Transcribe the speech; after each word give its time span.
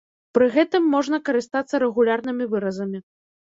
Пры 0.37 0.47
гэтым 0.55 0.87
можна 0.93 1.21
карыстацца 1.31 1.85
рэгулярнымі 1.87 2.51
выразамі. 2.59 3.07